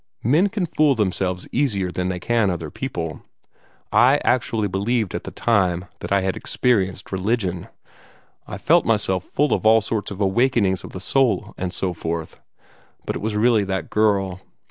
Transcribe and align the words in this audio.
Men 0.23 0.49
can 0.49 0.65
fool 0.65 0.95
themselves 0.95 1.47
easier 1.51 1.91
than 1.91 2.09
they 2.09 2.19
can 2.19 2.49
other 2.49 2.71
people. 2.71 3.21
I 3.91 4.19
actually 4.23 4.67
believed 4.67 5.13
at 5.13 5.25
the 5.25 5.29
time 5.29 5.85
that 5.99 6.11
I 6.11 6.21
had 6.21 6.35
experienced 6.35 7.11
religion. 7.11 7.67
I 8.47 8.57
felt 8.57 8.83
myself 8.83 9.23
full 9.23 9.53
of 9.53 9.63
all 9.63 9.79
sorts 9.79 10.09
of 10.09 10.19
awakenings 10.19 10.83
of 10.83 10.93
the 10.93 10.99
soul 10.99 11.53
and 11.55 11.71
so 11.71 11.93
forth. 11.93 12.41
But 13.05 13.15
it 13.15 13.21
was 13.21 13.35
really 13.35 13.63
that 13.65 13.91
girl. 13.91 14.41